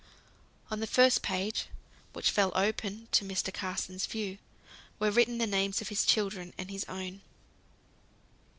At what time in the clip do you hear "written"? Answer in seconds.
5.11-5.37